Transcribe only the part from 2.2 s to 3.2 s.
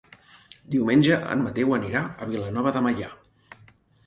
a Vilanova de Meià.